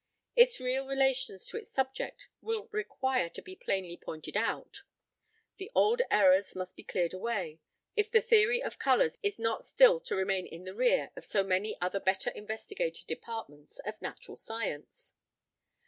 Its 0.35 0.59
real 0.59 0.87
relations 0.87 1.45
to 1.45 1.57
its 1.57 1.69
subject 1.69 2.27
will 2.41 2.67
require 2.71 3.29
to 3.29 3.39
be 3.39 3.55
plainly 3.55 3.95
pointed 3.95 4.35
out; 4.35 4.81
the 5.57 5.69
old 5.75 6.01
errors 6.09 6.55
must 6.55 6.75
be 6.75 6.83
cleared 6.83 7.13
away, 7.13 7.59
if 7.95 8.09
the 8.09 8.19
theory 8.19 8.63
of 8.63 8.79
colours 8.79 9.19
is 9.21 9.37
not 9.37 9.63
still 9.63 9.99
to 9.99 10.15
remain 10.15 10.47
in 10.47 10.63
the 10.63 10.73
rear 10.73 11.11
of 11.15 11.23
so 11.23 11.43
many 11.43 11.77
other 11.79 11.99
better 11.99 12.31
investigated 12.31 13.05
departments 13.05 13.77
of 13.85 14.01
natural 14.01 14.35
science. 14.37 15.13